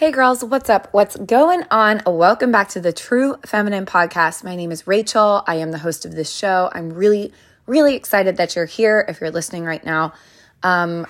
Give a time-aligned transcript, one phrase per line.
[0.00, 0.88] Hey girls, what's up?
[0.92, 2.00] What's going on?
[2.06, 4.42] Welcome back to the True Feminine Podcast.
[4.42, 5.44] My name is Rachel.
[5.46, 6.70] I am the host of this show.
[6.72, 7.34] I'm really,
[7.66, 10.14] really excited that you're here if you're listening right now.
[10.62, 11.06] Um,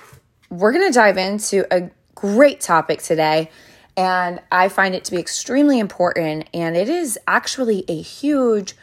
[0.49, 3.49] we're going to dive into a great topic today,
[3.95, 8.75] and I find it to be extremely important, and it is actually a huge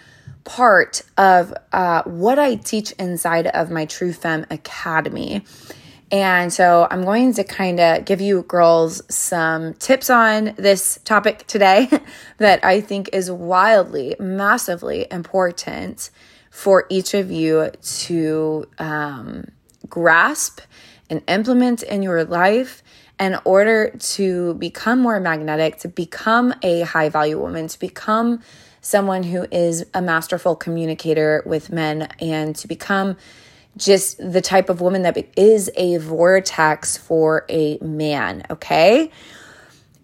[0.44, 5.44] part of uh, what I teach inside of my True Fem Academy.
[6.10, 11.46] And so I'm going to kind of give you girls some tips on this topic
[11.46, 11.88] today
[12.38, 16.10] that I think is wildly, massively important
[16.50, 19.48] for each of you to um,
[19.88, 20.60] grasp
[21.10, 22.82] and implement in your life
[23.20, 28.40] in order to become more magnetic, to become a high value woman, to become
[28.80, 33.16] someone who is a masterful communicator with men, and to become
[33.78, 39.10] just the type of woman that is a vortex for a man, okay?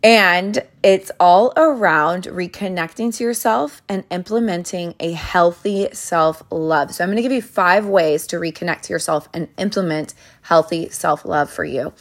[0.02, 6.94] And it's all around reconnecting to yourself and implementing a healthy self love.
[6.94, 11.24] So, I'm gonna give you five ways to reconnect to yourself and implement healthy self
[11.24, 11.92] love for you.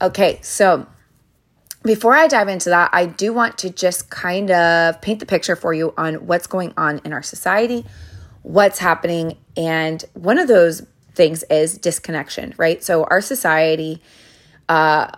[0.00, 0.86] Okay, so
[1.82, 5.56] before I dive into that, I do want to just kind of paint the picture
[5.56, 7.84] for you on what's going on in our society,
[8.42, 9.36] what's happening.
[9.56, 10.86] And one of those
[11.18, 12.82] things is disconnection, right?
[12.82, 14.00] So our society,
[14.68, 15.10] uh,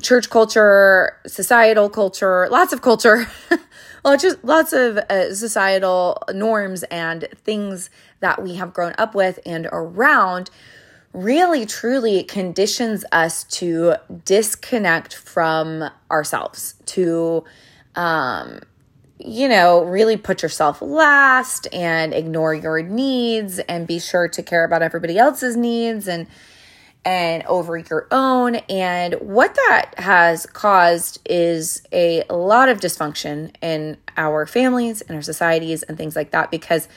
[0.00, 3.26] church culture, societal culture, lots of culture,
[4.04, 7.90] well, just lots of uh, societal norms and things
[8.20, 10.50] that we have grown up with and around
[11.12, 17.44] really truly conditions us to disconnect from ourselves, to
[17.96, 18.60] um,
[19.18, 24.64] you know, really put yourself last and ignore your needs and be sure to care
[24.64, 26.26] about everybody else's needs and
[27.04, 33.96] and over your own and what that has caused is a lot of dysfunction in
[34.16, 36.88] our families and our societies and things like that because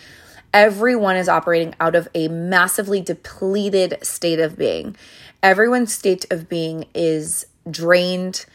[0.53, 4.95] everyone is operating out of a massively depleted state of being.
[5.41, 8.45] Everyone's state of being is drained.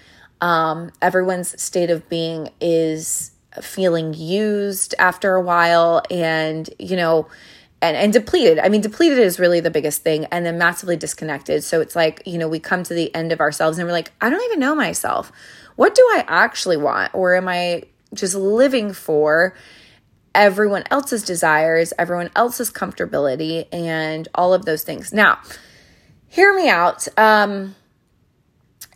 [0.41, 3.31] Um, everyone's state of being is
[3.63, 7.29] feeling used after a while and, you know,
[7.83, 8.59] and, and depleted.
[8.59, 11.63] I mean, depleted is really the biggest thing, and then massively disconnected.
[11.63, 14.13] So it's like, you know, we come to the end of ourselves and we're like,
[14.21, 15.31] I don't even know myself.
[15.77, 17.15] What do I actually want?
[17.15, 17.83] Or am I
[18.15, 19.55] just living for
[20.35, 25.13] everyone else's desires, everyone else's comfortability, and all of those things?
[25.13, 25.39] Now,
[26.29, 27.07] hear me out.
[27.19, 27.75] Um,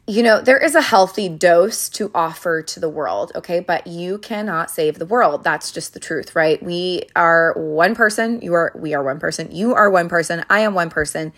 [0.06, 3.60] you know, there is a healthy dose to offer to the world, okay?
[3.60, 5.44] But you cannot save the world.
[5.44, 6.60] That's just the truth, right?
[6.62, 9.54] We are one person, you are we are one person.
[9.54, 11.32] You are one person, I am one person.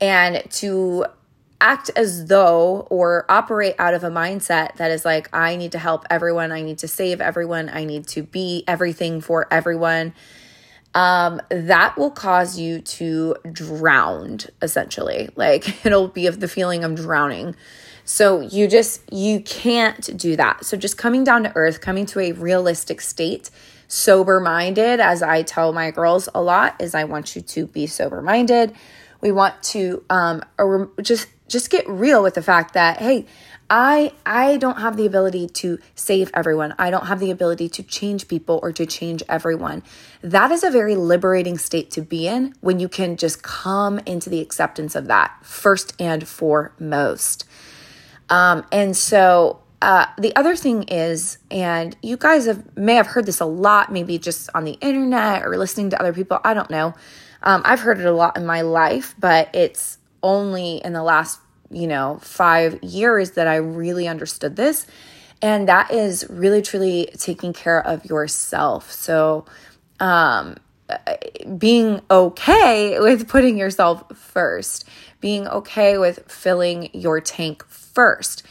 [0.00, 1.06] And to
[1.60, 5.78] act as though or operate out of a mindset that is like I need to
[5.78, 10.14] help everyone, I need to save everyone, I need to be everything for everyone.
[10.92, 15.28] Um, that will cause you to drown essentially.
[15.36, 17.54] Like it'll be of the feeling I'm drowning.
[18.12, 20.64] So you just, you can't do that.
[20.64, 23.50] So just coming down to earth, coming to a realistic state,
[23.86, 27.86] sober minded, as I tell my girls a lot, is I want you to be
[27.86, 28.74] sober minded.
[29.20, 30.42] We want to um,
[31.00, 33.26] just just get real with the fact that hey,
[33.70, 36.74] I I don't have the ability to save everyone.
[36.78, 39.84] I don't have the ability to change people or to change everyone.
[40.20, 44.28] That is a very liberating state to be in when you can just come into
[44.30, 47.44] the acceptance of that first and foremost.
[48.30, 53.26] Um, and so uh, the other thing is, and you guys have may have heard
[53.26, 56.38] this a lot, maybe just on the internet or listening to other people.
[56.44, 56.94] I don't know.
[57.42, 61.40] Um, I've heard it a lot in my life, but it's only in the last,
[61.70, 64.86] you know, five years that I really understood this.
[65.42, 68.92] And that is really, truly taking care of yourself.
[68.92, 69.46] So,
[69.98, 70.56] um,
[71.58, 74.88] being okay with putting yourself first,
[75.20, 78.42] being okay with filling your tank first.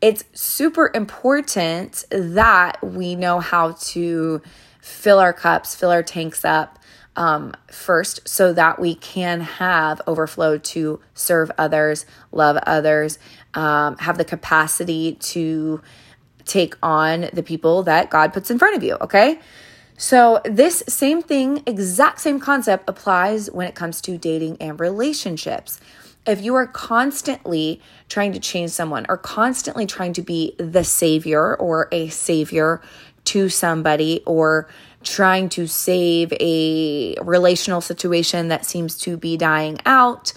[0.00, 4.42] It's super important that we know how to
[4.80, 6.78] fill our cups, fill our tanks up
[7.16, 13.18] um, first so that we can have overflow to serve others, love others,
[13.54, 15.80] um, have the capacity to
[16.44, 19.38] take on the people that God puts in front of you, okay?
[19.96, 25.80] So, this same thing, exact same concept applies when it comes to dating and relationships.
[26.26, 31.54] If you are constantly trying to change someone or constantly trying to be the savior
[31.56, 32.80] or a savior
[33.24, 34.68] to somebody or
[35.02, 40.32] trying to save a relational situation that seems to be dying out,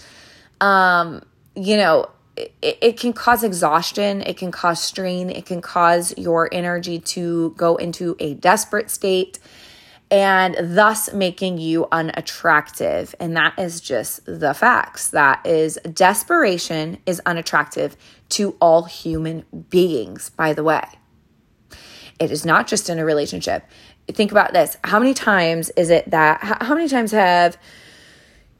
[0.61, 1.23] um,
[1.55, 6.49] you know, it, it can cause exhaustion, it can cause strain, it can cause your
[6.53, 9.39] energy to go into a desperate state
[10.09, 13.13] and thus making you unattractive.
[13.19, 15.09] And that is just the facts.
[15.09, 17.97] That is desperation is unattractive
[18.29, 20.83] to all human beings, by the way.
[22.19, 23.63] It is not just in a relationship.
[24.07, 24.77] Think about this.
[24.83, 27.57] How many times is it that, how many times have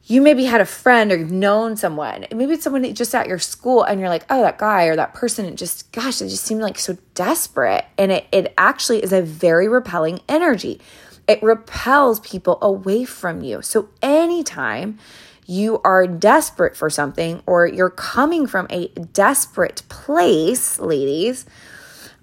[0.08, 3.38] you maybe had a friend or you've known someone, maybe it's someone just at your
[3.38, 6.44] school, and you're like, oh, that guy or that person, it just, gosh, it just
[6.44, 7.84] seemed like so desperate.
[7.98, 10.80] And it, it actually is a very repelling energy.
[11.28, 13.60] It repels people away from you.
[13.60, 14.98] So anytime
[15.44, 21.44] you are desperate for something or you're coming from a desperate place, ladies,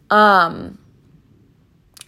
[0.10, 0.80] um,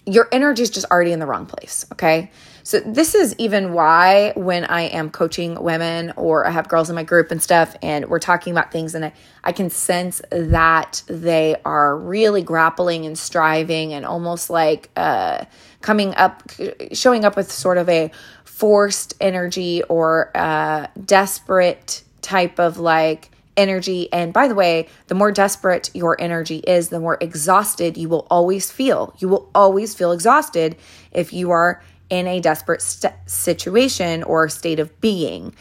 [0.08, 1.86] your energy is just already in the wrong place.
[1.92, 2.32] Okay.
[2.68, 6.98] So, this is even why when I am coaching women or I have girls in
[6.98, 11.02] my group and stuff, and we're talking about things, and I, I can sense that
[11.08, 15.46] they are really grappling and striving and almost like uh,
[15.80, 16.44] coming up,
[16.92, 18.12] showing up with sort of a
[18.44, 24.08] forced energy or uh, desperate type of like, energy.
[24.14, 28.28] And by the way, the more desperate your energy is, the more exhausted you will
[28.30, 29.16] always feel.
[29.18, 30.76] You will always feel exhausted
[31.12, 35.54] if you are in a desperate st- situation or state of being.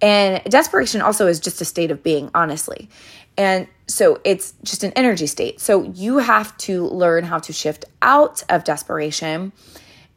[0.00, 2.88] And desperation also is just a state of being, honestly.
[3.38, 5.60] And so it's just an energy state.
[5.60, 9.52] So you have to learn how to shift out of desperation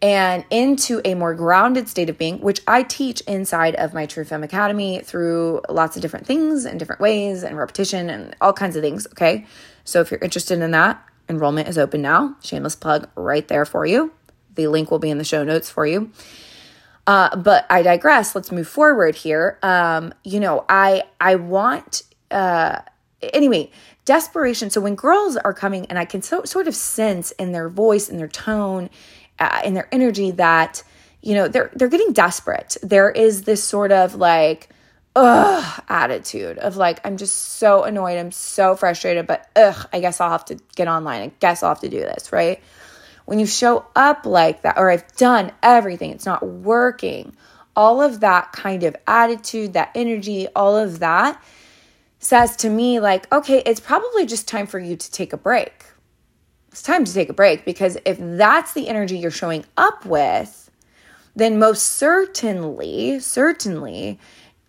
[0.01, 4.23] and into a more grounded state of being, which I teach inside of my True
[4.23, 8.77] Femme Academy through lots of different things and different ways and repetition and all kinds
[8.77, 9.07] of things.
[9.07, 9.45] Okay.
[9.83, 12.35] So if you're interested in that, enrollment is open now.
[12.41, 14.13] Shameless plug right there for you.
[14.63, 16.11] The link will be in the show notes for you.
[17.07, 18.35] Uh, but I digress.
[18.35, 19.57] Let's move forward here.
[19.63, 22.81] Um, you know, I I want uh,
[23.21, 23.71] anyway
[24.05, 24.71] desperation.
[24.71, 28.09] So when girls are coming, and I can so, sort of sense in their voice,
[28.09, 28.89] in their tone,
[29.37, 30.83] uh, in their energy that
[31.21, 32.75] you know they're they're getting desperate.
[32.81, 34.69] There is this sort of like
[35.15, 40.19] ugh attitude of like I'm just so annoyed, I'm so frustrated, but ugh, I guess
[40.19, 41.21] I'll have to get online.
[41.21, 42.61] I guess I'll have to do this, right?
[43.29, 47.35] When you show up like that, or I've done everything, it's not working.
[47.75, 51.41] All of that kind of attitude, that energy, all of that
[52.17, 55.85] says to me, like, okay, it's probably just time for you to take a break
[56.71, 60.69] it's time to take a break because if that's the energy you're showing up with,
[61.35, 64.19] then most certainly, certainly,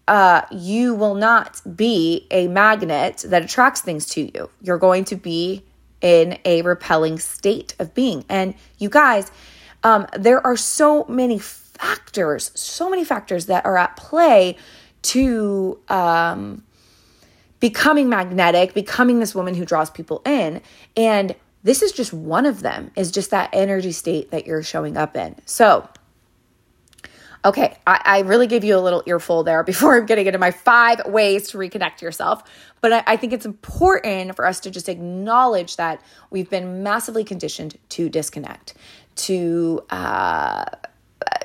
[0.08, 4.50] uh, you will not be a magnet that attracts things to you.
[4.60, 5.64] You're going to be
[6.00, 8.24] in a repelling state of being.
[8.28, 9.30] And you guys,
[9.82, 14.56] um, there are so many factors, so many factors that are at play
[15.02, 16.62] to um,
[17.58, 20.60] becoming magnetic, becoming this woman who draws people in.
[20.96, 24.96] And this is just one of them, is just that energy state that you're showing
[24.96, 25.36] up in.
[25.44, 25.88] So,
[27.44, 30.50] okay, I, I really gave you a little earful there before I'm getting into my
[30.50, 32.42] five ways to reconnect yourself.
[32.80, 37.24] But I, I think it's important for us to just acknowledge that we've been massively
[37.24, 38.74] conditioned to disconnect,
[39.16, 40.64] to uh,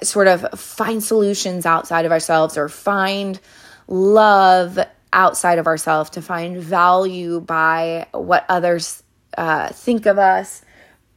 [0.04, 3.40] sort of find solutions outside of ourselves or find
[3.88, 4.80] love
[5.14, 9.02] outside of ourselves, to find value by what others
[9.38, 10.62] uh, think of us.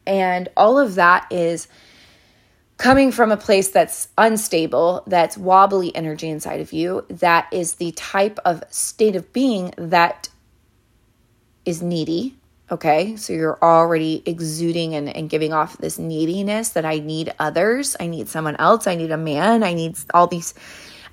[0.06, 1.68] And all of that is
[2.78, 7.92] coming from a place that's unstable, that's wobbly energy inside of you, that is the
[7.92, 10.28] type of state of being that
[11.64, 12.36] is needy.
[12.70, 17.96] Okay, so you're already exuding and, and giving off this neediness that I need others,
[17.98, 20.52] I need someone else, I need a man, I need all these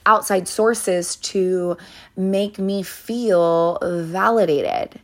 [0.06, 1.78] outside sources to
[2.16, 5.00] make me feel validated.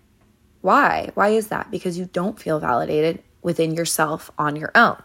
[0.60, 1.10] Why?
[1.16, 1.72] Why is that?
[1.72, 5.02] Because you don't feel validated within yourself on your own.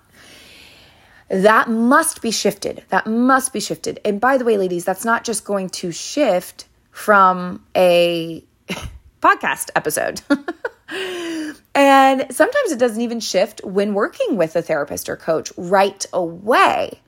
[1.29, 2.85] That must be shifted.
[2.89, 4.01] That must be shifted.
[4.05, 8.45] And by the way, ladies, that's not just going to shift from a
[9.21, 10.21] podcast episode.
[11.75, 17.01] and sometimes it doesn't even shift when working with a therapist or coach right away.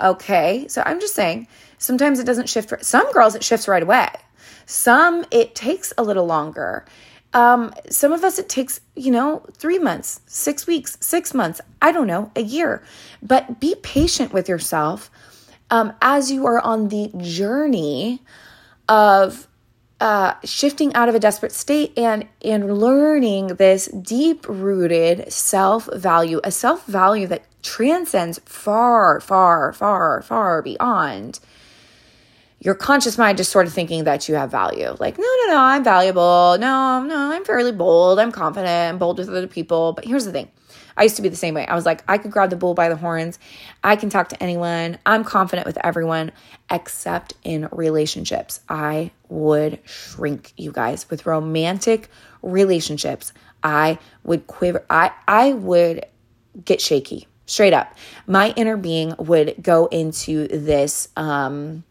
[0.00, 0.66] Okay.
[0.68, 1.48] So I'm just saying,
[1.78, 2.84] sometimes it doesn't shift.
[2.84, 4.08] Some girls, it shifts right away.
[4.66, 6.84] Some, it takes a little longer.
[7.34, 11.92] Um, some of us, it takes, you know, three months, six weeks, six months, I
[11.92, 12.82] don't know, a year.
[13.22, 15.10] But be patient with yourself
[15.70, 18.20] um, as you are on the journey
[18.88, 19.48] of
[20.02, 26.40] uh, shifting out of a desperate state and and learning this deep rooted self value,
[26.44, 31.38] a self value that transcends far, far, far, far beyond
[32.64, 34.94] your conscious mind just sort of thinking that you have value.
[35.00, 36.56] Like, no, no, no, I'm valuable.
[36.60, 38.20] No, no, I'm fairly bold.
[38.20, 38.94] I'm confident.
[38.94, 39.92] I'm bold with other people.
[39.94, 40.48] But here's the thing
[40.96, 41.66] I used to be the same way.
[41.66, 43.40] I was like, I could grab the bull by the horns.
[43.82, 44.98] I can talk to anyone.
[45.04, 46.30] I'm confident with everyone
[46.70, 48.60] except in relationships.
[48.68, 51.10] I would shrink, you guys.
[51.10, 52.10] With romantic
[52.42, 53.32] relationships,
[53.64, 54.84] I would quiver.
[54.88, 56.06] I I would
[56.64, 57.26] get shaky.
[57.46, 57.96] Straight up.
[58.28, 61.82] My inner being would go into this um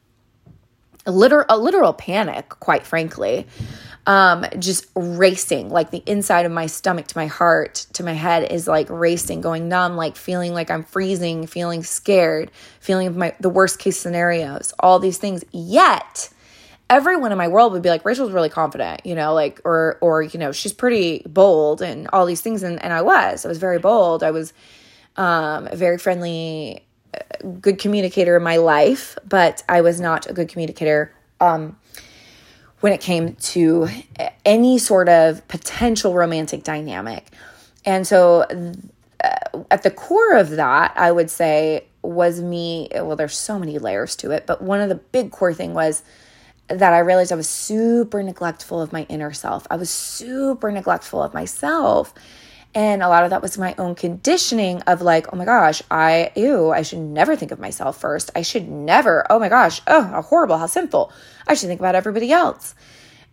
[1.06, 3.48] a literal a literal panic, quite frankly
[4.08, 8.52] um, just racing, like the inside of my stomach to my heart to my head
[8.52, 13.50] is like racing, going numb, like feeling like I'm freezing, feeling scared, feeling my the
[13.50, 15.44] worst case scenarios, all these things.
[15.52, 16.30] Yet
[16.90, 20.24] everyone in my world would be like, Rachel's really confident, you know, like or or
[20.24, 22.64] you know, she's pretty bold and all these things.
[22.64, 23.46] And and I was.
[23.46, 24.24] I was very bold.
[24.24, 24.52] I was
[25.16, 26.84] um very friendly,
[27.60, 31.78] good communicator in my life, but I was not a good communicator um
[32.82, 33.88] when it came to
[34.44, 37.28] any sort of potential romantic dynamic.
[37.86, 38.42] And so,
[39.24, 42.90] uh, at the core of that, I would say was me.
[42.92, 46.04] Well, there's so many layers to it, but one of the big core thing was
[46.68, 49.68] that I realized I was super neglectful of my inner self.
[49.70, 52.14] I was super neglectful of myself.
[52.74, 56.32] And a lot of that was my own conditioning of like, oh my gosh, I,
[56.36, 58.32] ew, I should never think of myself first.
[58.34, 61.12] I should never, oh my gosh, oh, how horrible, how simple.
[61.48, 62.74] I should think about everybody else.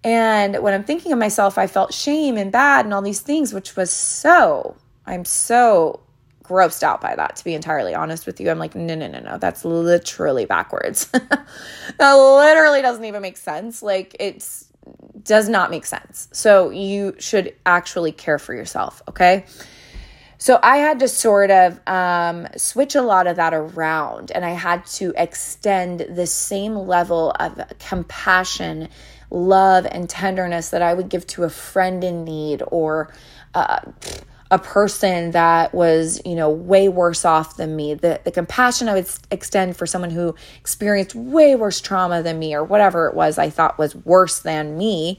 [0.02, 3.52] And when I'm thinking of myself, I felt shame and bad and all these things,
[3.52, 4.76] which was so,
[5.06, 6.00] I'm so
[6.42, 8.50] grossed out by that, to be entirely honest with you.
[8.50, 11.06] I'm like, no, no, no, no, that's literally backwards.
[11.12, 11.44] that
[11.98, 13.82] literally doesn't even make sense.
[13.82, 14.67] Like, it's,
[15.22, 16.28] does not make sense.
[16.32, 19.44] So you should actually care for yourself, okay?
[20.38, 24.50] So I had to sort of um, switch a lot of that around and I
[24.50, 28.88] had to extend the same level of compassion,
[29.30, 33.12] love, and tenderness that I would give to a friend in need or
[33.54, 33.80] uh,
[34.50, 37.94] a person that was, you know, way worse off than me.
[37.94, 42.54] The, the compassion I would extend for someone who experienced way worse trauma than me
[42.54, 45.18] or whatever it was I thought was worse than me.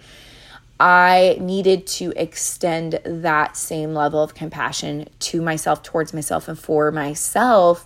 [0.79, 6.91] I needed to extend that same level of compassion to myself, towards myself, and for
[6.91, 7.85] myself.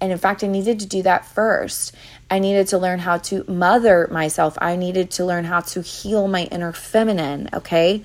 [0.00, 1.94] And in fact, I needed to do that first.
[2.30, 4.56] I needed to learn how to mother myself.
[4.60, 8.04] I needed to learn how to heal my inner feminine, okay?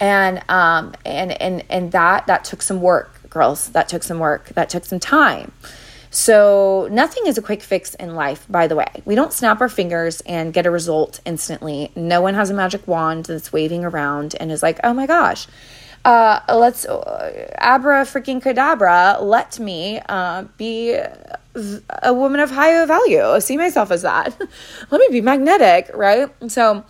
[0.00, 3.70] And um and and and that that took some work girls.
[3.70, 4.48] That took some work.
[4.50, 5.52] That took some time.
[6.10, 9.02] So nothing is a quick fix in life by the way.
[9.04, 11.92] We don't snap our fingers and get a result instantly.
[11.94, 15.46] No one has a magic wand that's waving around and is like oh my gosh.
[16.04, 20.96] Uh, let's uh, abra freaking cadabra let me uh, be
[22.02, 23.40] a woman of high value.
[23.40, 24.34] See myself as that.
[24.90, 26.30] Let me be magnetic right?
[26.50, 26.84] So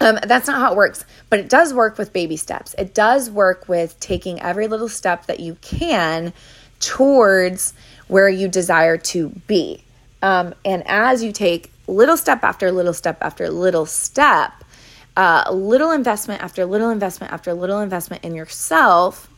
[0.00, 2.74] um, that's not how it works, but it does work with baby steps.
[2.78, 6.32] It does work with taking every little step that you can
[6.80, 7.74] towards
[8.06, 9.82] where you desire to be.
[10.22, 14.52] Um, and as you take little step after little step after little step,
[15.16, 19.28] uh, little investment after little investment after little investment in yourself,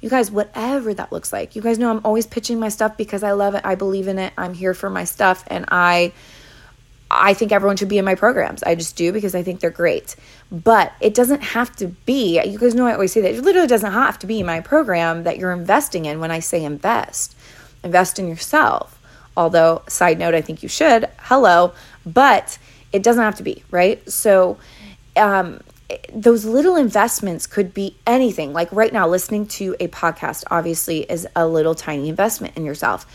[0.00, 1.56] you guys, whatever that looks like.
[1.56, 3.62] You guys know I'm always pitching my stuff because I love it.
[3.64, 4.32] I believe in it.
[4.36, 6.12] I'm here for my stuff, and I
[7.10, 8.62] I think everyone should be in my programs.
[8.62, 10.14] I just do because I think they're great.
[10.52, 13.34] But it doesn't have to be, you guys know I always say that.
[13.34, 16.64] It literally doesn't have to be my program that you're investing in when I say
[16.64, 17.34] invest.
[17.82, 19.00] Invest in yourself.
[19.36, 21.08] Although, side note, I think you should.
[21.18, 21.72] Hello.
[22.04, 22.58] But
[22.92, 24.06] it doesn't have to be, right?
[24.10, 24.58] So,
[25.16, 25.60] um,
[26.12, 28.52] those little investments could be anything.
[28.52, 33.06] Like right now, listening to a podcast obviously is a little tiny investment in yourself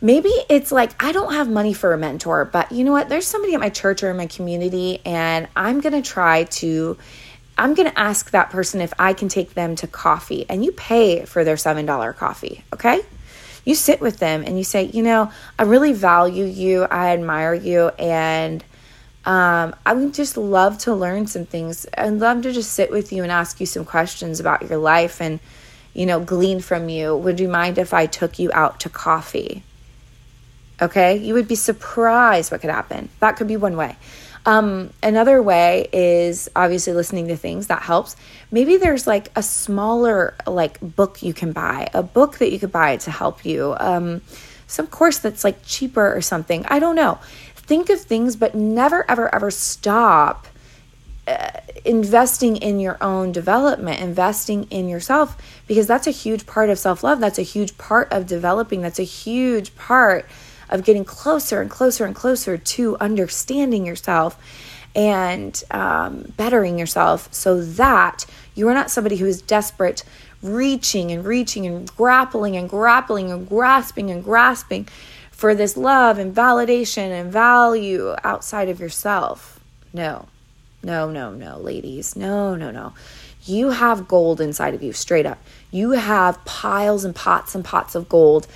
[0.00, 3.08] maybe it's like I don't have money for a mentor, but you know what?
[3.08, 6.96] There's somebody at my church or in my community, and I'm going to try to.
[7.58, 10.72] I'm going to ask that person if I can take them to coffee and you
[10.72, 13.02] pay for their $7 coffee, okay?
[13.66, 17.52] You sit with them and you say, you know, I really value you, I admire
[17.52, 18.64] you, and
[19.26, 21.86] um, I would just love to learn some things.
[21.98, 25.20] I'd love to just sit with you and ask you some questions about your life
[25.20, 25.38] and,
[25.92, 27.14] you know, glean from you.
[27.14, 29.64] Would you mind if I took you out to coffee?
[30.82, 33.08] Okay, you would be surprised what could happen.
[33.20, 33.96] That could be one way.
[34.46, 38.16] Um, another way is obviously listening to things that helps.
[38.50, 42.72] Maybe there's like a smaller like book you can buy, a book that you could
[42.72, 44.22] buy to help you, um,
[44.66, 46.64] some course that's like cheaper or something.
[46.66, 47.18] I don't know.
[47.56, 50.46] Think of things, but never, ever, ever stop
[51.26, 51.50] uh,
[51.84, 57.02] investing in your own development, investing in yourself, because that's a huge part of self
[57.02, 57.20] love.
[57.20, 58.80] That's a huge part of developing.
[58.80, 60.26] That's a huge part
[60.70, 64.38] of getting closer and closer and closer to understanding yourself
[64.94, 68.24] and um, bettering yourself so that
[68.54, 70.02] you are not somebody who is desperate,
[70.42, 74.88] reaching and reaching and grappling and grappling and grasping and grasping
[75.30, 79.60] for this love and validation and value outside of yourself.
[79.92, 80.28] No,
[80.82, 82.16] no, no, no, ladies.
[82.16, 82.92] No, no, no.
[83.44, 85.38] You have gold inside of you, straight up.
[85.70, 88.46] You have piles and pots and pots of gold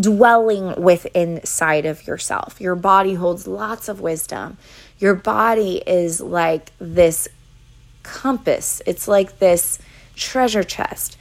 [0.00, 2.60] dwelling within inside of yourself.
[2.60, 4.56] Your body holds lots of wisdom.
[4.98, 7.28] Your body is like this
[8.02, 8.80] compass.
[8.86, 9.78] It's like this
[10.14, 11.18] treasure chest.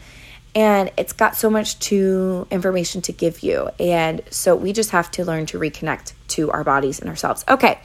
[0.55, 3.69] And it's got so much to information to give you.
[3.79, 7.43] And so we just have to learn to reconnect to our bodies and ourselves.
[7.49, 7.79] Okay.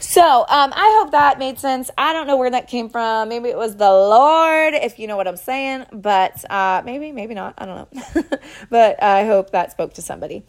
[0.00, 1.90] So um, I hope that made sense.
[1.96, 3.28] I don't know where that came from.
[3.28, 7.34] Maybe it was the Lord, if you know what I'm saying, but uh, maybe, maybe
[7.34, 7.54] not.
[7.58, 8.22] I don't know.
[8.70, 10.42] but I hope that spoke to somebody.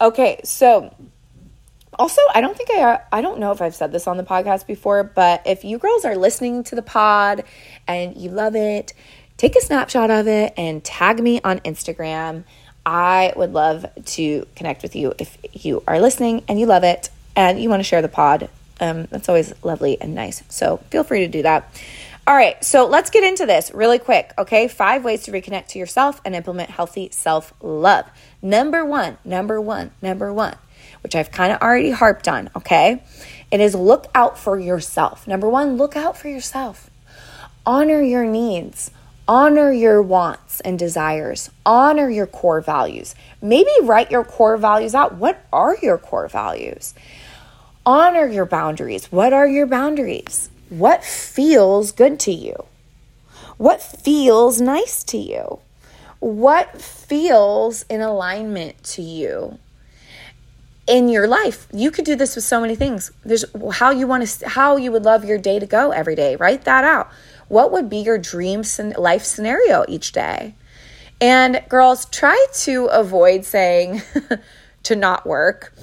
[0.00, 0.94] Okay, so
[1.98, 4.66] also i don't think i i don't know if i've said this on the podcast
[4.66, 7.42] before but if you girls are listening to the pod
[7.88, 8.92] and you love it
[9.36, 12.44] take a snapshot of it and tag me on instagram
[12.86, 17.10] i would love to connect with you if you are listening and you love it
[17.34, 18.48] and you want to share the pod
[18.80, 20.42] um, that's always lovely and nice.
[20.48, 21.72] So feel free to do that.
[22.26, 24.68] All right, so let's get into this really quick, okay?
[24.68, 28.06] Five ways to reconnect to yourself and implement healthy self love.
[28.40, 30.56] Number one, number one, number one,
[31.02, 33.02] which I've kind of already harped on, okay?
[33.50, 35.26] It is look out for yourself.
[35.26, 36.88] Number one, look out for yourself.
[37.66, 38.92] Honor your needs,
[39.26, 43.14] honor your wants and desires, honor your core values.
[43.42, 45.16] Maybe write your core values out.
[45.16, 46.94] What are your core values?
[47.86, 49.10] Honor your boundaries.
[49.10, 50.50] What are your boundaries?
[50.68, 52.66] What feels good to you?
[53.56, 55.58] What feels nice to you?
[56.20, 59.58] What feels in alignment to you
[60.86, 61.66] in your life?
[61.72, 63.10] You could do this with so many things.
[63.24, 66.36] There's how you want to how you would love your day to go every day.
[66.36, 67.10] Write that out.
[67.48, 68.62] What would be your dream
[68.96, 70.54] life scenario each day?
[71.20, 74.02] And girls, try to avoid saying
[74.84, 75.74] to not work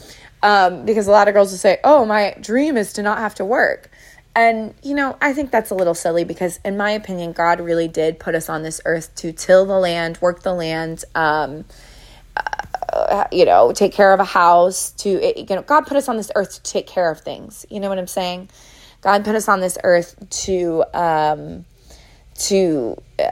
[0.43, 3.35] um, because a lot of girls will say, Oh, my dream is to not have
[3.35, 3.89] to work.
[4.35, 7.87] And, you know, I think that's a little silly because, in my opinion, God really
[7.87, 11.65] did put us on this earth to till the land, work the land, um,
[12.93, 16.17] uh, you know, take care of a house, to, you know, God put us on
[16.17, 17.65] this earth to take care of things.
[17.71, 18.49] You know what I'm saying?
[19.01, 21.65] God put us on this earth to, um,
[22.35, 23.29] to, uh,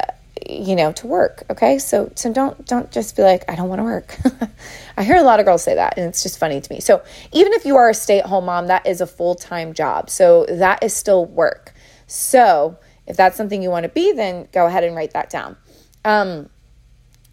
[0.49, 1.79] you know to work okay?
[1.79, 4.17] So so don't don't just be like i don't want to work.
[4.97, 6.79] I hear a lot of girls say that and it's just funny to me.
[6.79, 10.10] So even if you are a stay-at-home mom that is a full-time job.
[10.10, 11.73] So that is still work.
[12.08, 12.77] So
[13.08, 15.58] if that's something you want to be then go ahead and write that down.
[16.03, 16.49] Um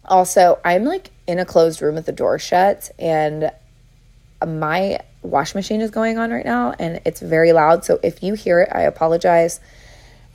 [0.05, 3.51] also i'm like in a closed room with the door shut and
[4.45, 7.85] my wash machine is going on right now and it's very loud.
[7.85, 9.59] So if you hear it i apologize.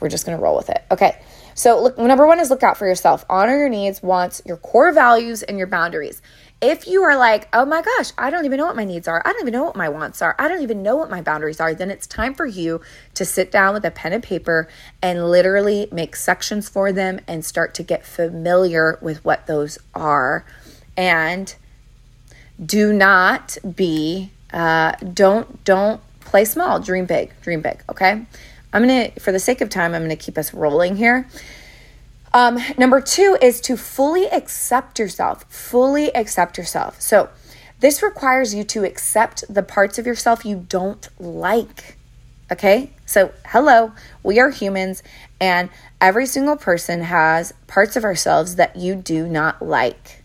[0.01, 0.81] We're just going to roll with it.
[0.93, 1.21] Okay
[1.59, 3.25] so, look, number one is look out for yourself.
[3.29, 6.23] Honor your needs, wants, your core values, and your boundaries.
[6.61, 9.21] If you are like, oh my gosh, I don't even know what my needs are,
[9.25, 11.59] I don't even know what my wants are, I don't even know what my boundaries
[11.59, 12.81] are, then it's time for you
[13.15, 14.69] to sit down with a pen and paper
[15.03, 20.45] and literally make sections for them and start to get familiar with what those are.
[20.97, 21.53] And
[22.65, 28.27] do not be, uh, don't, don't play small, dream big, dream big, okay?
[28.73, 31.27] I'm going to, for the sake of time, I'm going to keep us rolling here.
[32.35, 37.01] Um, number two is to fully accept yourself, fully accept yourself.
[37.01, 37.31] So,
[37.81, 41.97] this requires you to accept the parts of yourself you don't like.
[42.51, 42.91] Okay?
[43.07, 45.03] So, hello, we are humans,
[45.41, 50.23] and every single person has parts of ourselves that you do not like.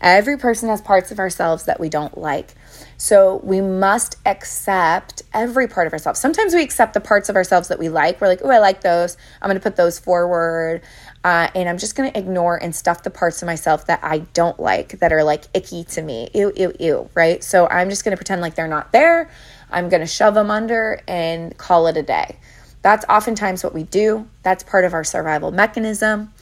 [0.00, 2.54] Every person has parts of ourselves that we don't like.
[3.02, 6.20] So we must accept every part of ourselves.
[6.20, 8.20] Sometimes we accept the parts of ourselves that we like.
[8.20, 9.16] We're like, oh, I like those.
[9.40, 10.82] I'm going to put those forward.
[11.24, 14.18] Uh, and I'm just going to ignore and stuff the parts of myself that I
[14.34, 16.30] don't like, that are like icky to me.
[16.32, 17.42] Ew, ew, ew, right?
[17.42, 19.28] So I'm just going to pretend like they're not there.
[19.68, 22.36] I'm going to shove them under and call it a day.
[22.82, 24.28] That's oftentimes what we do.
[24.44, 26.32] That's part of our survival mechanism.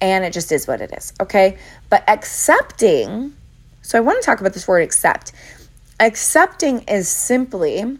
[0.00, 1.58] And it just is what it is, okay?
[1.90, 3.34] But accepting,
[3.82, 5.32] so I want to talk about this word accept.
[5.98, 7.98] Accepting is simply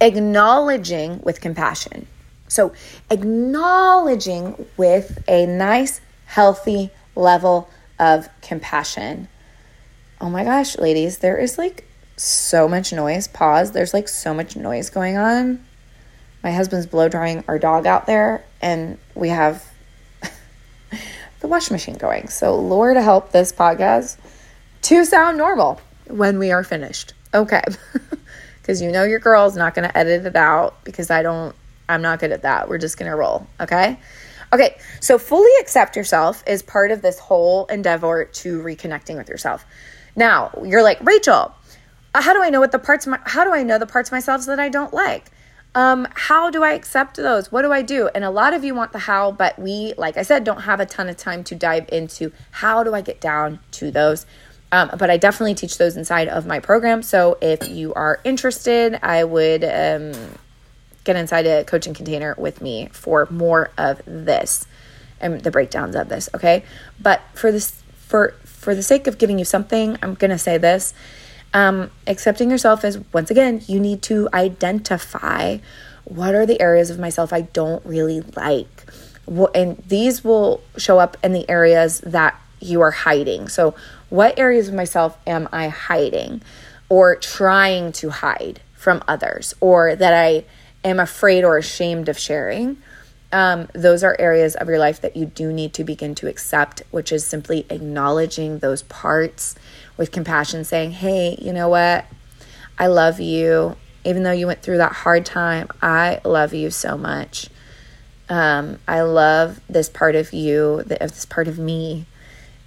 [0.00, 2.06] acknowledging with compassion.
[2.46, 2.72] So,
[3.10, 9.26] acknowledging with a nice, healthy level of compassion.
[10.20, 13.26] Oh my gosh, ladies, there is like so much noise.
[13.26, 13.72] Pause.
[13.72, 15.64] There's like so much noise going on.
[16.44, 19.64] My husband's blow drying our dog out there, and we have
[21.40, 22.28] the washing machine going.
[22.28, 24.18] So, Lord help this podcast
[24.82, 25.80] to sound normal
[26.12, 27.14] when we are finished.
[27.34, 27.62] Okay.
[28.62, 31.54] Because you know your girl's not going to edit it out because I don't,
[31.88, 32.68] I'm not good at that.
[32.68, 33.46] We're just going to roll.
[33.60, 33.98] Okay.
[34.52, 34.78] Okay.
[35.00, 39.64] So fully accept yourself is part of this whole endeavor to reconnecting with yourself.
[40.14, 41.52] Now, you're like, Rachel,
[42.14, 44.10] uh, how do I know what the parts, my, how do I know the parts
[44.10, 45.32] of myself that I don't like?
[45.74, 47.50] Um, how do I accept those?
[47.50, 48.10] What do I do?
[48.14, 50.78] And a lot of you want the how, but we, like I said, don't have
[50.78, 54.24] a ton of time to dive into how do I get down to those.
[54.72, 57.02] Um, but I definitely teach those inside of my program.
[57.02, 60.12] So if you are interested, I would um,
[61.04, 64.66] get inside a coaching container with me for more of this
[65.20, 66.28] and the breakdowns of this.
[66.34, 66.64] Okay,
[66.98, 70.94] but for this, for for the sake of giving you something, I'm gonna say this
[71.54, 75.58] um, accepting yourself is once again, you need to identify
[76.04, 78.84] what are the areas of myself I don't really like.
[79.54, 83.48] And these will show up in the areas that you are hiding.
[83.48, 83.74] So,
[84.12, 86.42] what areas of myself am I hiding
[86.90, 90.44] or trying to hide from others or that I
[90.84, 92.76] am afraid or ashamed of sharing?
[93.32, 96.82] Um, those are areas of your life that you do need to begin to accept,
[96.90, 99.54] which is simply acknowledging those parts
[99.96, 102.04] with compassion, saying, Hey, you know what?
[102.78, 103.76] I love you.
[104.04, 107.48] Even though you went through that hard time, I love you so much.
[108.28, 112.04] Um, I love this part of you, this part of me,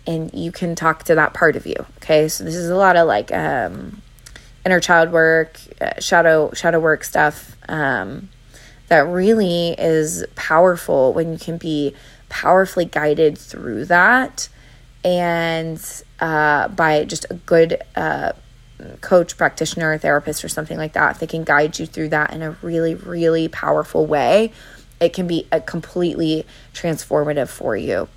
[0.08, 1.76] and you can talk to that part of you.
[1.98, 4.02] Okay, so this is a lot of like um,
[4.66, 8.30] inner child work, uh, shadow shadow work stuff um,
[8.88, 11.94] that really is powerful when you can be
[12.30, 14.50] powerfully guided through that
[15.06, 18.32] and uh, by just a good uh,
[19.02, 22.52] coach, practitioner, therapist, or something like that, they can guide you through that in a
[22.62, 24.52] really, really powerful way,
[25.00, 28.08] it can be a completely transformative for you.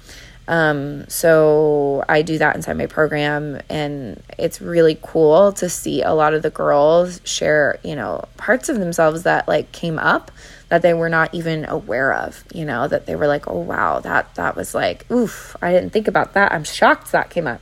[0.49, 6.15] Um, so I do that inside my program, and it's really cool to see a
[6.15, 10.31] lot of the girls share, you know, parts of themselves that like came up
[10.71, 14.01] that they were not even aware of, you know, that they were like, oh wow,
[14.01, 16.51] that that was like, oof, I didn't think about that.
[16.51, 17.61] I'm shocked that came up.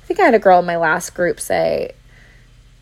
[0.00, 1.92] I think I had a girl in my last group say,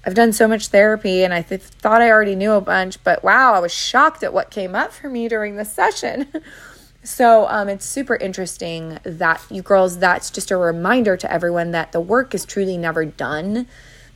[0.05, 3.25] I've done so much therapy and I th- thought I already knew a bunch, but
[3.25, 6.29] wow, I was shocked at what came up for me during the session.
[7.07, 11.93] so um, it's super interesting that you girls, that's just a reminder to everyone that
[11.93, 13.67] the work is truly never done,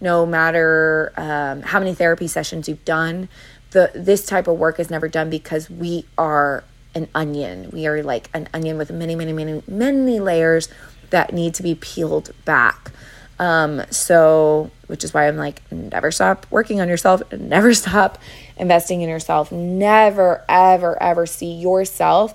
[0.01, 3.29] no matter um, how many therapy sessions you've done
[3.71, 7.71] the this type of work is never done because we are an onion.
[7.73, 10.69] We are like an onion with many, many, many, many layers
[11.11, 12.91] that need to be peeled back.
[13.39, 18.19] Um, so, which is why I'm like, never stop working on yourself, never stop
[18.57, 22.35] investing in yourself, never, ever, ever see yourself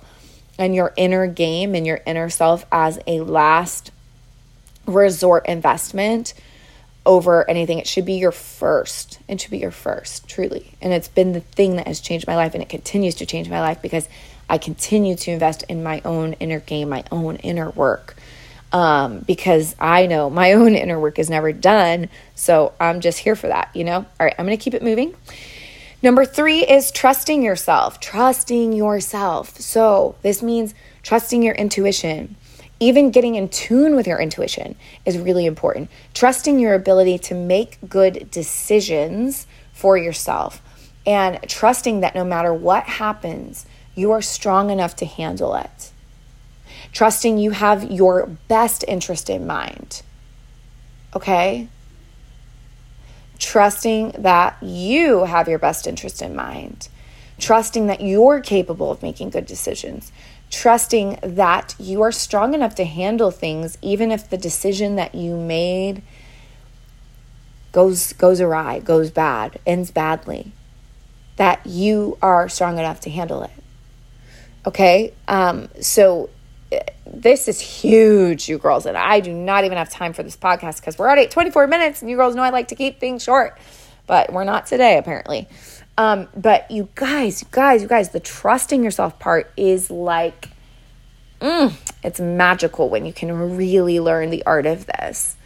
[0.57, 3.91] and your inner game and your inner self as a last
[4.85, 6.33] resort investment
[7.05, 7.79] over anything.
[7.79, 9.19] It should be your first.
[9.27, 10.71] It should be your first, truly.
[10.81, 13.49] And it's been the thing that has changed my life and it continues to change
[13.49, 14.09] my life because
[14.49, 18.15] I continue to invest in my own inner game, my own inner work.
[18.71, 22.09] Um, because I know my own inner work is never done.
[22.33, 23.97] So I'm just here for that, you know?
[23.97, 25.15] All right, I'm going to keep it moving.
[26.01, 29.59] Number three is trusting yourself, trusting yourself.
[29.59, 32.35] So this means trusting your intuition
[32.79, 35.89] even getting in tune with your intuition is really important.
[36.13, 40.61] Trusting your ability to make good decisions for yourself
[41.05, 45.91] and trusting that no matter what happens, you are strong enough to handle it.
[46.91, 50.01] Trusting you have your best interest in mind.
[51.15, 51.69] Okay?
[53.39, 56.89] Trusting that you have your best interest in mind.
[57.37, 60.11] Trusting that you're capable of making good decisions
[60.49, 65.35] trusting that you are strong enough to handle things even if the decision that you
[65.35, 66.01] made
[67.71, 70.53] goes goes awry, goes bad, ends badly.
[71.35, 73.51] That you are strong enough to handle it.
[74.65, 75.13] Okay?
[75.27, 76.29] Um so
[77.05, 80.79] this is huge, you girls, and I do not even have time for this podcast
[80.79, 83.23] because we're already at 24 minutes, and you girls know I like to keep things
[83.23, 83.57] short,
[84.07, 85.47] but we're not today, apparently.
[85.97, 90.49] Um, but you guys, you guys, you guys, the trusting yourself part is like,
[91.39, 95.37] mm, it's magical when you can really learn the art of this.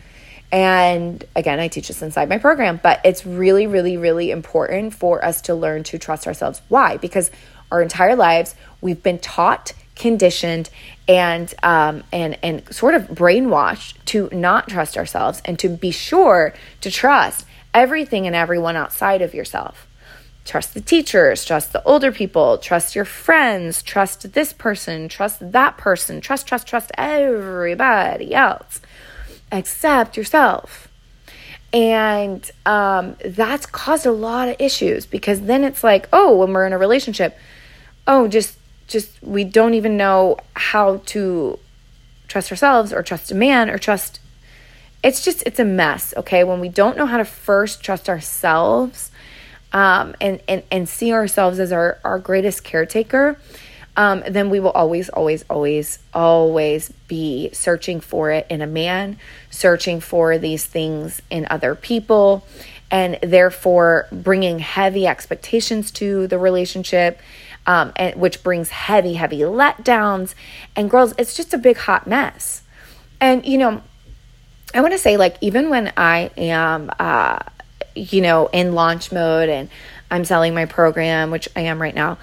[0.51, 5.23] And again, I teach this inside my program, but it's really, really, really important for
[5.23, 6.61] us to learn to trust ourselves.
[6.69, 6.97] Why?
[6.97, 7.29] Because
[7.71, 10.69] our entire lives we've been taught, conditioned,
[11.07, 16.53] and um, and and sort of brainwashed to not trust ourselves and to be sure
[16.81, 19.85] to trust everything and everyone outside of yourself.
[20.45, 25.77] Trust the teachers, trust the older people, trust your friends, trust this person, trust that
[25.77, 28.81] person, trust, trust, trust everybody else
[29.51, 30.87] except yourself.
[31.71, 36.65] And um, that's caused a lot of issues because then it's like, oh, when we're
[36.65, 37.37] in a relationship,
[38.07, 38.57] oh, just
[38.89, 41.57] just we don't even know how to
[42.27, 44.19] trust ourselves or trust a man or trust
[45.01, 46.43] it's just it's a mess okay?
[46.43, 49.11] When we don't know how to first trust ourselves
[49.71, 53.39] um, and, and and see ourselves as our our greatest caretaker
[53.95, 59.17] um, then we will always always always always be searching for it in a man
[59.49, 62.45] searching for these things in other people
[62.91, 67.19] and therefore bringing heavy expectations to the relationship
[67.69, 70.35] um, and which brings heavy heavy letdowns.
[70.75, 72.63] And girls it's just a big hot mess.
[73.21, 73.81] And you know
[74.73, 77.39] I want to say, like, even when I am, uh,
[77.95, 79.69] you know, in launch mode and
[80.11, 82.19] I'm selling my program, which I am right now,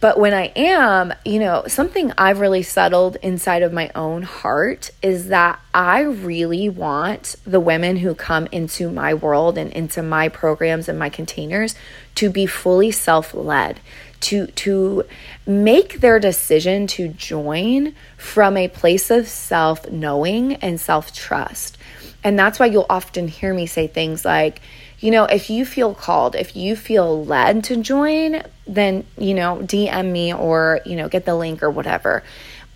[0.00, 4.90] but when I am, you know, something I've really settled inside of my own heart
[5.00, 10.28] is that I really want the women who come into my world and into my
[10.28, 11.74] programs and my containers
[12.16, 13.80] to be fully self led,
[14.20, 15.04] to to
[15.46, 21.78] make their decision to join from a place of self knowing and self trust.
[22.24, 24.60] And that's why you'll often hear me say things like,
[24.98, 29.58] you know, if you feel called, if you feel led to join, then, you know,
[29.58, 32.24] DM me or, you know, get the link or whatever.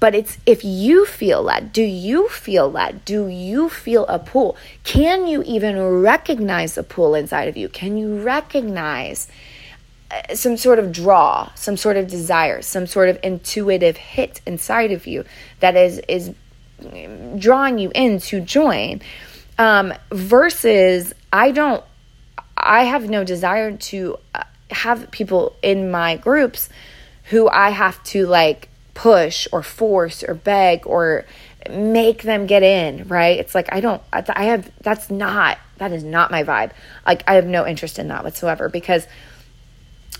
[0.00, 3.04] But it's if you feel led, do you feel led?
[3.04, 4.56] Do you feel a pull?
[4.82, 7.68] Can you even recognize a pull inside of you?
[7.68, 9.28] Can you recognize
[10.34, 15.06] some sort of draw, some sort of desire, some sort of intuitive hit inside of
[15.06, 15.24] you
[15.60, 16.32] that is is
[17.38, 19.00] drawing you in to join?
[19.58, 21.84] Um, versus I don't
[22.56, 26.68] I have no desire to uh, have people in my groups
[27.24, 31.24] who I have to like push or force or beg or
[31.70, 33.38] make them get in, right?
[33.38, 36.72] It's like I don't I have that's not that is not my vibe.
[37.06, 39.06] Like I have no interest in that whatsoever because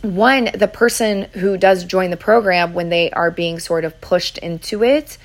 [0.03, 4.39] one the person who does join the program when they are being sort of pushed
[4.39, 5.19] into it,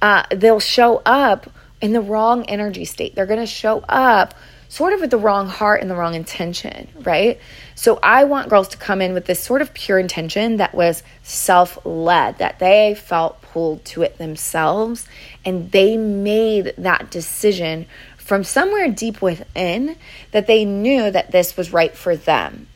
[0.00, 3.14] uh, they'll show up in the wrong energy state.
[3.14, 4.34] They're going to show up
[4.68, 7.38] sort of with the wrong heart and the wrong intention, right?
[7.74, 11.02] So I want girls to come in with this sort of pure intention that was
[11.22, 15.06] self led, that they felt pulled to it themselves
[15.44, 17.84] and they made that decision
[18.16, 19.96] from somewhere deep within
[20.30, 22.66] that they knew that this was right for them.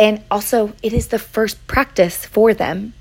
[0.00, 2.94] And also, it is the first practice for them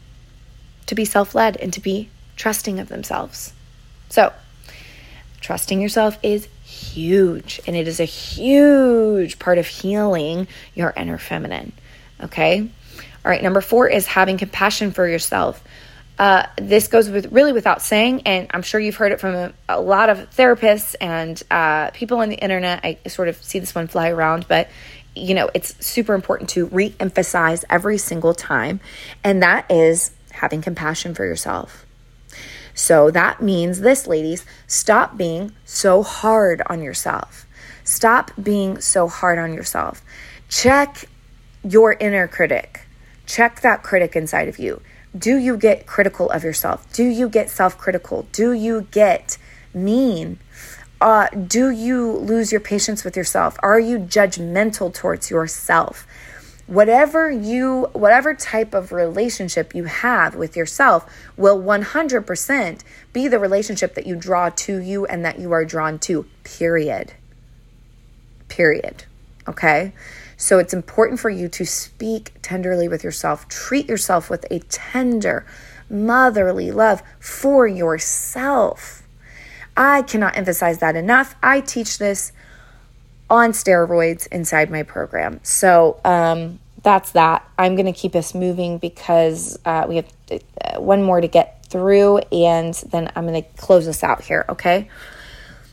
[0.85, 3.53] to be self led and to be trusting of themselves.
[4.09, 4.33] So,
[5.39, 11.71] trusting yourself is huge and it is a huge part of healing your inner feminine.
[12.21, 12.59] Okay.
[12.59, 13.41] All right.
[13.41, 15.63] Number four is having compassion for yourself.
[16.17, 19.53] Uh, this goes with really without saying, and I'm sure you've heard it from a,
[19.69, 22.81] a lot of therapists and uh, people on the internet.
[22.83, 24.67] I sort of see this one fly around, but
[25.19, 28.79] you know, it's super important to re emphasize every single time,
[29.23, 31.85] and that is having compassion for yourself.
[32.73, 37.45] So that means this, ladies, stop being so hard on yourself.
[37.83, 40.01] Stop being so hard on yourself.
[40.47, 41.05] Check
[41.63, 42.85] your inner critic.
[43.25, 44.81] Check that critic inside of you.
[45.17, 46.91] Do you get critical of yourself?
[46.93, 48.27] Do you get self critical?
[48.31, 49.37] Do you get
[49.73, 50.39] mean?
[51.01, 53.57] Uh, do you lose your patience with yourself?
[53.63, 56.05] Are you judgmental towards yourself?
[56.69, 63.95] whatever you whatever type of relationship you have with yourself will 100% be the relationship
[63.95, 67.11] that you draw to you and that you are drawn to period.
[68.49, 69.05] Period.
[69.47, 69.93] Okay?
[70.37, 73.47] So it's important for you to speak tenderly with yourself.
[73.47, 75.47] Treat yourself with a tender
[75.89, 78.98] motherly love for yourself
[79.77, 82.31] i cannot emphasize that enough i teach this
[83.29, 85.39] on steroids inside my program.
[85.43, 87.47] So um, that's that.
[87.57, 91.63] I'm going to keep us moving because uh, we have uh, one more to get
[91.65, 94.89] through, and then I'm going to close this out here, okay?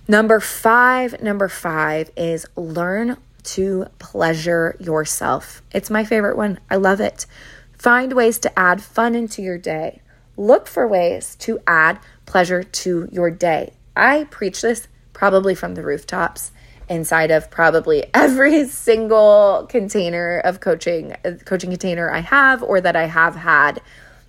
[0.06, 5.62] Number five, number five is learn to pleasure yourself.
[5.72, 6.60] It's my favorite one.
[6.70, 7.26] I love it.
[7.72, 10.02] Find ways to add fun into your day.
[10.36, 13.72] Look for ways to add pleasure to your day.
[13.96, 16.52] I preach this probably from the rooftops
[16.88, 22.96] inside of probably every single container of coaching uh, coaching container I have or that
[22.96, 23.80] I have had.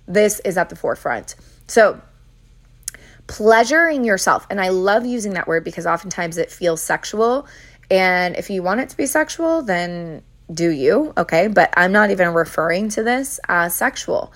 [0.06, 1.36] This is at the forefront.
[1.66, 2.00] So
[3.26, 7.46] pleasuring yourself and I love using that word because oftentimes it feels sexual
[7.90, 11.48] and if you want it to be sexual then do you okay?
[11.48, 14.32] But I'm not even referring to this as sexual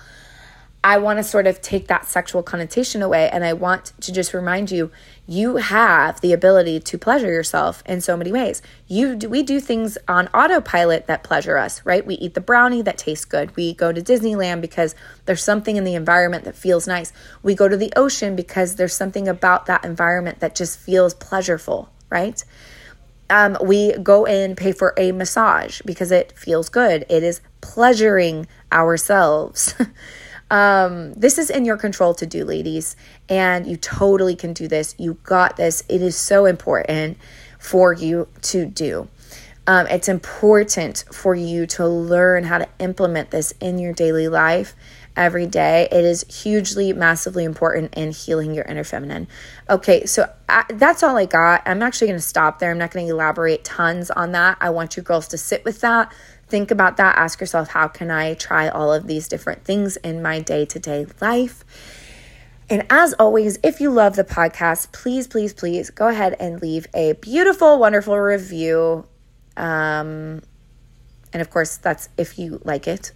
[0.83, 3.29] I want to sort of take that sexual connotation away.
[3.29, 4.91] And I want to just remind you
[5.25, 8.61] you have the ability to pleasure yourself in so many ways.
[8.87, 12.05] You do, we do things on autopilot that pleasure us, right?
[12.05, 13.55] We eat the brownie that tastes good.
[13.55, 14.93] We go to Disneyland because
[15.25, 17.13] there's something in the environment that feels nice.
[17.41, 21.87] We go to the ocean because there's something about that environment that just feels pleasureful,
[22.09, 22.43] right?
[23.29, 27.05] Um, we go in pay for a massage because it feels good.
[27.09, 29.75] It is pleasuring ourselves.
[30.53, 32.95] Um, this is in your control to do, ladies,
[33.27, 34.93] and you totally can do this.
[34.99, 35.83] You got this.
[35.89, 37.17] It is so important
[37.57, 39.07] for you to do.
[39.65, 44.75] Um, it's important for you to learn how to implement this in your daily life
[45.15, 45.87] every day.
[45.91, 49.27] It is hugely, massively important in healing your inner feminine.
[49.67, 51.63] Okay, so I, that's all I got.
[51.65, 52.69] I'm actually going to stop there.
[52.69, 54.57] I'm not going to elaborate tons on that.
[54.61, 56.13] I want you girls to sit with that
[56.53, 57.17] think about that.
[57.17, 60.77] Ask yourself, how can I try all of these different things in my day to
[60.77, 61.65] day life?
[62.69, 66.85] And as always, if you love the podcast, please, please, please go ahead and leave
[66.93, 69.03] a beautiful, wonderful review.
[69.57, 70.43] Um,
[71.33, 73.13] and of course, that's if you like it.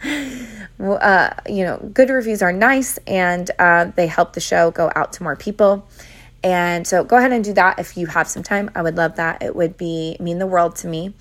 [0.80, 5.12] uh, you know, good reviews are nice and uh, they help the show go out
[5.12, 5.86] to more people.
[6.42, 8.70] And so go ahead and do that if you have some time.
[8.74, 9.42] I would love that.
[9.42, 11.12] It would be mean the world to me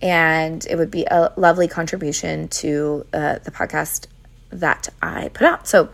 [0.00, 4.06] and it would be a lovely contribution to uh, the podcast
[4.50, 5.66] that I put out.
[5.66, 5.88] So,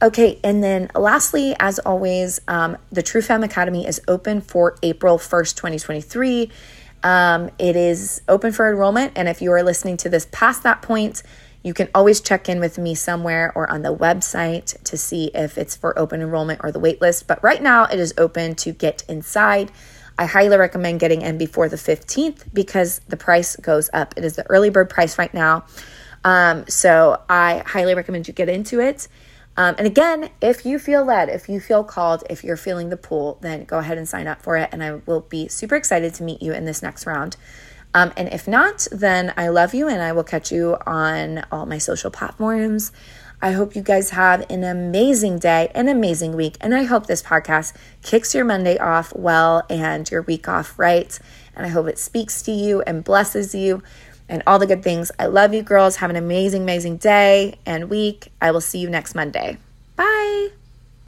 [0.00, 5.18] okay, and then lastly, as always, um, the True Femme Academy is open for April
[5.18, 6.50] 1st, 2023.
[7.02, 10.82] Um, it is open for enrollment, and if you are listening to this past that
[10.82, 11.22] point,
[11.62, 15.58] you can always check in with me somewhere or on the website to see if
[15.58, 17.26] it's for open enrollment or the waitlist.
[17.26, 19.70] But right now, it is open to get inside.
[20.20, 24.12] I highly recommend getting in before the 15th because the price goes up.
[24.18, 25.64] It is the early bird price right now.
[26.24, 29.08] Um, so I highly recommend you get into it.
[29.56, 32.98] Um, and again, if you feel led, if you feel called, if you're feeling the
[32.98, 34.68] pull, then go ahead and sign up for it.
[34.72, 37.38] And I will be super excited to meet you in this next round.
[37.94, 41.64] Um, and if not, then I love you and I will catch you on all
[41.64, 42.92] my social platforms.
[43.42, 47.22] I hope you guys have an amazing day, an amazing week, and I hope this
[47.22, 51.18] podcast kicks your Monday off well and your week off right.
[51.56, 53.82] And I hope it speaks to you and blesses you
[54.28, 55.10] and all the good things.
[55.18, 55.96] I love you, girls.
[55.96, 58.30] Have an amazing, amazing day and week.
[58.40, 59.58] I will see you next Monday.